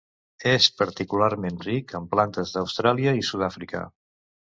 És 0.51 0.69
particularment 0.79 1.61
ric 1.67 1.95
en 2.01 2.09
plantes 2.17 2.57
d'Austràlia 2.59 3.17
i 3.23 3.27
Sud-àfrica. 3.33 3.89